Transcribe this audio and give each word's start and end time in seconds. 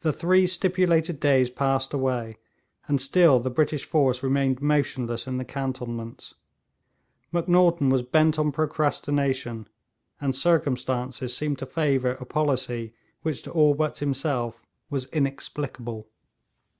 The 0.00 0.12
three 0.12 0.48
stipulated 0.48 1.20
days 1.20 1.50
passed 1.50 1.94
away, 1.94 2.36
and 2.88 3.00
still 3.00 3.38
the 3.38 3.48
British 3.48 3.84
force 3.84 4.20
remained 4.20 4.60
motionless 4.60 5.28
in 5.28 5.38
the 5.38 5.44
cantonments. 5.44 6.34
Macnaghten 7.32 7.88
was 7.88 8.02
bent 8.02 8.40
on 8.40 8.50
procrastination, 8.50 9.68
and 10.20 10.34
circumstances 10.34 11.36
seemed 11.36 11.60
to 11.60 11.66
favour 11.66 12.14
a 12.20 12.24
policy 12.26 12.92
which 13.22 13.42
to 13.42 13.52
all 13.52 13.74
but 13.74 13.98
himself 13.98 14.60
was 14.90 15.06
inexplicable. 15.12 16.08